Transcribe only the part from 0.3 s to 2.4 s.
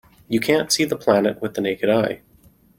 can't see the planet with the naked eye.